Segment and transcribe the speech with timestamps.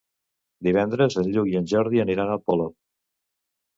[0.67, 2.77] Divendres en Lluc i en Jordi aniran a Polop.